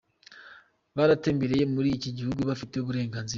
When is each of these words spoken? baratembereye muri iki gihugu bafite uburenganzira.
baratembereye 0.95 1.63
muri 1.73 1.89
iki 1.97 2.09
gihugu 2.17 2.39
bafite 2.49 2.73
uburenganzira. 2.77 3.29